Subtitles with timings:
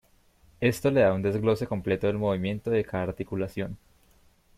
[0.59, 3.77] Esto le da un desglose completo del movimiento de cada articulación.